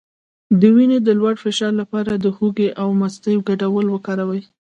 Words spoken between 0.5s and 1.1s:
د وینې د